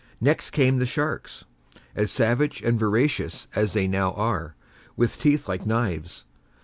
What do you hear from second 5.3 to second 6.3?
like knives.